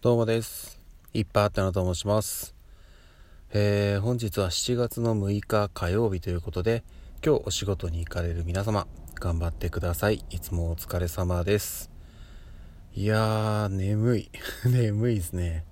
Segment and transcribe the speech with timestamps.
[0.00, 0.78] どうもです。
[1.12, 2.54] いっぱいあったなと申します。
[3.52, 6.84] えー、本日は7月の6日火曜日ということで、
[7.20, 10.24] 今日お仕事に行かれる皆様、頑張ってください。
[10.30, 11.90] いつもお疲れ様です。
[12.94, 14.30] いやー、眠い。
[14.70, 15.64] 眠いですね。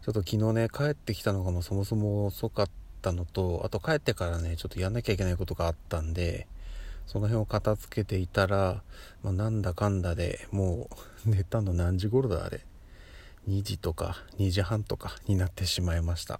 [0.00, 2.70] ちょっと昨日ね、帰ってきたのがもうそもそも遅かっ
[3.02, 6.48] たのと、あと帰ってからね、ちょっとやんなきゃいけないことがあったんで、
[7.04, 8.82] その辺を片付けていたら、
[9.22, 10.88] まあ、なんだかんだでも
[11.26, 12.64] う 寝たの何時頃だあれ
[13.48, 16.38] 2時とか2時半とかになってしまいました。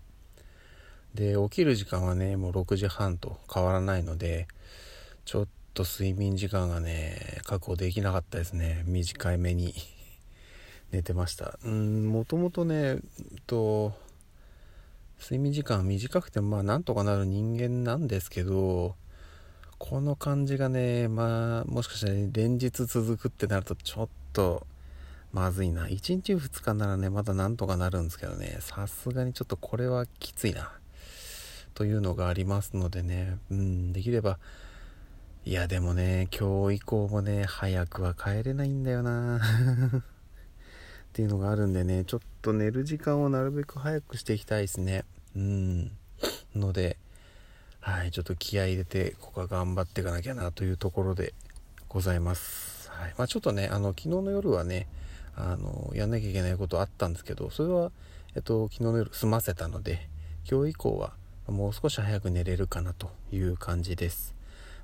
[1.14, 4.46] で起きる時間はねもう6時半と変わらないので
[5.24, 8.84] ちょっと睡眠時間がね確保できなかったですね。
[8.86, 9.74] 短いめに
[10.92, 11.58] 寝てました。
[11.64, 12.98] うんもともとね
[13.46, 13.94] と
[15.18, 18.96] 睡眠時間短くてまあなんとかなる人間なんですけど
[19.78, 24.66] この感じがねまあもしかしたら連日続くってなるとちょっと
[25.32, 25.86] まずいな。
[25.86, 28.58] 1日2日ならねまだなんとかなるんですけどね。
[28.60, 30.72] さすがにちょっとこれはきついな。
[31.74, 33.38] というのがありますのでね。
[33.50, 34.38] うんできれば。
[35.44, 39.38] いやでもね今日以降もね早くは帰れないんだよな。
[39.38, 40.02] っ
[41.12, 45.04] ていうのがあるんでねちょっと寝る時間をなるべく早くしていきたいですね。
[45.36, 45.92] うん。
[46.54, 46.98] ので
[47.80, 51.32] はい、ちょっと気合入れて、ここは頑張っていかなきゃなというところで
[51.88, 52.90] ございます。
[52.90, 53.14] はい。
[53.16, 54.88] まあちょっとね、あの、昨日の夜はね、
[55.40, 57.92] あの、やんなきゃいけないことあったんですけど、それは、
[58.34, 60.08] えっと、昨日の夜済ませたので、
[60.50, 61.12] 今日以降は
[61.46, 64.34] もう少し早く寝れるかなという感じです。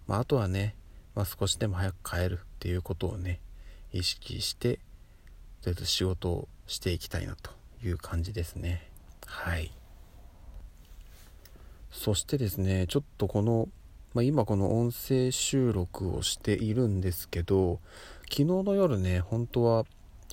[0.07, 0.77] まああとはね、
[1.15, 3.41] まあ少しでも早く帰るっていうことをね、
[3.93, 4.77] 意識して、
[5.63, 7.51] とりあえず仕事をしていきたいなと
[7.83, 8.89] いう感じですね。
[9.27, 9.73] はい。
[11.95, 13.69] そしてですねちょっとこの、
[14.13, 17.79] まあ、今この音声収録をしているんですけど
[18.25, 19.87] 昨日の夜ね本当は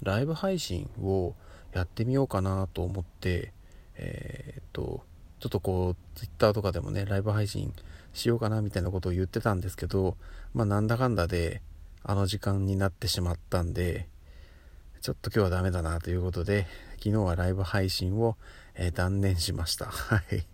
[0.04, 1.36] ライブ配信を
[1.74, 3.54] やってみようかなと思って
[3.96, 5.04] えーっと
[5.40, 7.74] ちょっとこう Twitter とかでもねライブ配信
[8.14, 10.18] しようかなみたいなことを言ってたんですけど
[10.54, 11.62] まあなんだかんだで
[12.04, 14.08] あの時間になってしまったんで
[15.02, 16.68] ちょっと今日はダメだなということで
[16.98, 18.38] 昨日はライブ配信を、
[18.76, 20.46] えー断念しました はい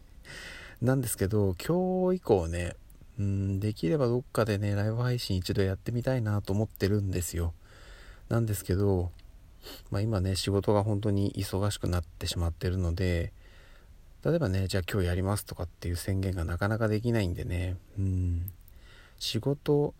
[0.81, 2.75] なんですけど、今日以降ね、
[3.17, 7.53] うん、できればどっかでね、ライブ配信一度やってみたいなと思ってるんですよ。
[8.29, 9.11] なんですけど、
[9.91, 13.33] まあ今ね、仕事が本当に忙しくなってしまってるので、
[14.23, 18.51] 例えばね、じゃあ今日やりますとかっていう宣言がなかなかできないんでね、うん、
[19.19, 19.93] 仕事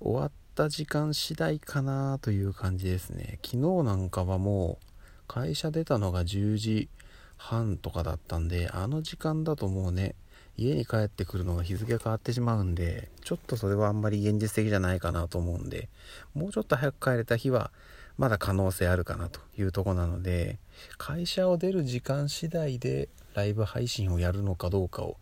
[0.00, 3.38] 終わった時間次第かなという感じですね。
[3.44, 4.86] 昨日なんかはもう、
[5.26, 6.88] 会社出たのが10時
[7.36, 10.14] 半とかだったんであの時間だともうね
[10.56, 15.88] 家に帰ってくるのが日付が変わってしまうんでちょっとそれはあんまり現実的じゃないかなと思うんで
[16.34, 17.70] もうちょっと早く帰れた日は
[18.18, 20.58] まだ可能性あるかなというとこなので
[20.96, 25.18] 会社を出る時間次第でライブ配信をやるのかどうかを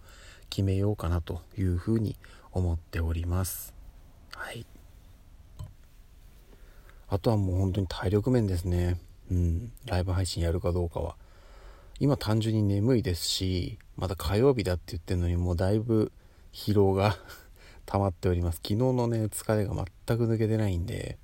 [0.49, 2.17] 決めようかなというふうに
[2.53, 3.75] 思っております。
[4.37, 4.65] はい。
[7.09, 9.01] あとはもう本当に体力面ですね。
[9.31, 9.73] うん。
[9.87, 11.17] ライブ配信やるかどうかは。
[11.99, 16.11] 今単純に眠いですしまだ火曜日だって言ってるのにもうだいぶ
[16.53, 17.17] 疲労が
[17.87, 18.57] 溜まっております。
[18.57, 21.19] 昨日のね疲れが全く抜けてないんで。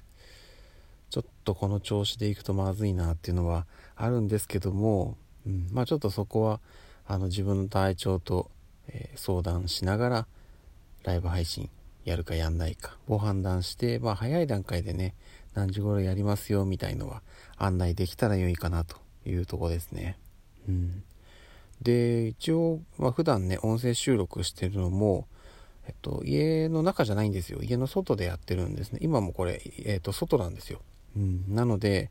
[1.11, 3.67] ちょっとこの調子でいくとまずいなっていうのは
[3.97, 5.17] あるんですけども、
[5.47, 6.61] うん、まあちょっとそこは
[7.07, 8.51] あの自分の体調と、
[8.89, 10.27] えー相談しながら
[11.05, 11.69] ライブ配信
[12.05, 15.15] やるかやんないかを判断して、まあ、早い段階でね
[15.55, 17.23] 何時頃やりますよみたいのは
[17.59, 18.97] 案内できたら良いかなと
[19.27, 20.17] いうとこですね。
[20.69, 21.03] うん、
[21.83, 25.27] で一応、まあ、普段ね音声収録してるのも、
[25.87, 27.61] えっと、家の中じゃないんですよ。
[27.63, 28.99] 家の外でやってるんですね。
[29.03, 30.81] 今もこれ、えっと、外なんですよ、
[31.17, 32.11] うん、なので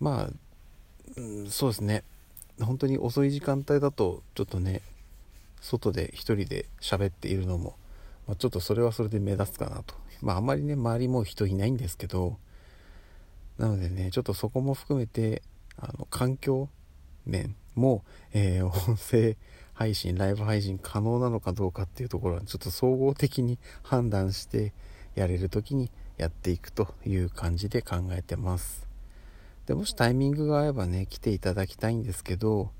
[0.00, 0.30] まあ、
[1.16, 2.04] うん、そうですね。
[2.60, 4.82] 本当に遅い時間帯だとちょっとね
[5.60, 7.76] 外で一人で喋っているのも、
[8.26, 9.94] まあ、ちょっとそれはそれで目立つかなと。
[10.20, 12.36] まああんまりね周りも人いないんですけど
[13.58, 15.42] なのでねちょっとそこも含めて
[15.76, 16.68] あの環境
[17.26, 19.36] 面も、えー音声
[19.74, 24.72] 配信ライブ配信可能なのかどうかっていうところはちょっと総合的に判断して
[25.14, 28.88] やれる時にやっていくという感じで考えてます。
[29.66, 32.70] でもしタイミングが合えばね来ていただきたいんですけど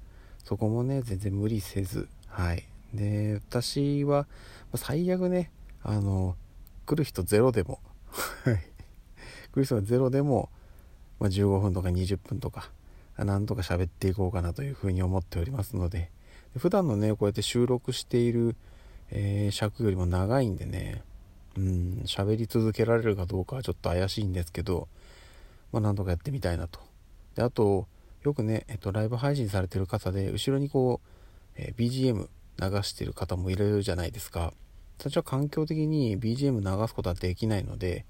[0.44, 2.08] そこもね全然無理せず。
[2.28, 2.64] はい。
[2.94, 4.26] で私は
[4.74, 5.50] 最悪ね
[5.82, 6.36] あの
[6.86, 7.80] 来る人ゼロでも
[9.52, 10.50] 来る人がゼロでも、
[11.18, 12.70] まあ、15分とか20分とか
[13.16, 16.10] なんとか喋っていこうかなというふうに思っておりますので。
[16.54, 18.56] で普段のねこうやって収録している、
[19.10, 21.02] えー尺よりも長いんでね
[21.56, 24.88] うん喋り続けられるかどうかはちょっと怪しいんですけど
[25.72, 26.80] まあなんとかやってみたいなと。
[27.34, 27.86] であと
[28.22, 31.08] よくね、えっと、ライブ配信されてる方で後ろにこう、
[31.56, 32.28] えー、BGM
[32.60, 34.52] 流してる方もいるじゃないですか。
[34.98, 38.04] 私は環境的に BGM 流すことはできないので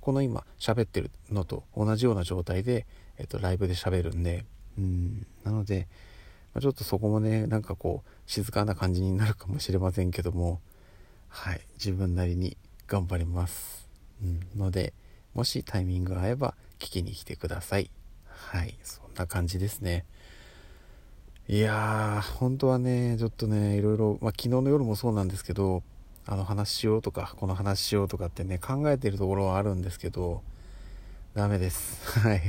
[0.00, 2.86] この今喋ってるのと同じような状態で、
[3.18, 4.44] えっと、ライブで喋るんで
[4.78, 5.88] うんなので、
[6.54, 10.60] まあ、ちょっとそこもねなんかこう静かな感じになるかもしれませんけども
[11.28, 13.88] はい自分なりに頑張ります、
[14.22, 14.92] うん、ので
[15.34, 17.90] もしタイミングが合えば聞きに来てください。
[18.26, 18.74] はい。
[18.82, 20.04] そんな感じですね。
[21.48, 25.82] いやー本当はねちょっとねいろいろ、まあ、昨日の夜もそうなんですけど
[26.26, 30.42] あの話しようとかこの話しようとかってね考えてるところはあるんですけど
[31.34, 32.18] ダメです。
[32.20, 32.42] はい。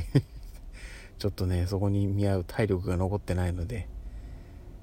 [1.19, 3.87] ちょっとねそこに見合う体力が残ってないので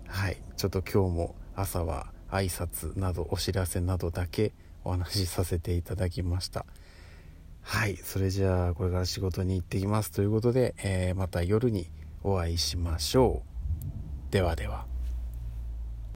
[0.07, 0.37] はい。
[0.57, 4.53] ちょっと今日も朝は挨拶などお知らせなどだけ
[4.85, 6.67] お話しさせていただきました。
[7.63, 11.91] はいそれじゃあこれから仕事に行ってきますということで、えー、また夜に
[12.23, 13.43] お会いしましょ
[14.31, 14.33] う。
[14.33, 14.94] ではでは。